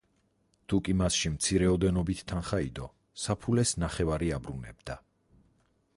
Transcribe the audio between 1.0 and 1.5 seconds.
მასში